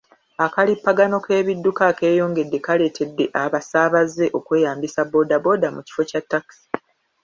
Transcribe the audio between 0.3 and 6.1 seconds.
Akalippagano k'ebidduka akeyongedde kaleetedde abasaabaze okweyambisa boodabooda mu kifo